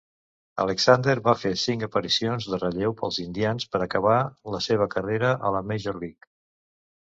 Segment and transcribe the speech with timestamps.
[0.61, 4.17] Alexander va fer cinc aparicions de relleu pels Indians per acabar
[4.55, 6.31] la seva carrera a la Major League.